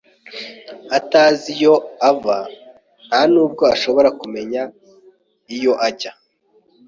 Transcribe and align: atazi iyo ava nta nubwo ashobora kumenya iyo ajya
atazi 0.97 1.47
iyo 1.55 1.75
ava 2.09 2.37
nta 3.07 3.21
nubwo 3.31 3.63
ashobora 3.73 4.09
kumenya 4.19 4.61
iyo 5.55 5.73
ajya 5.87 6.11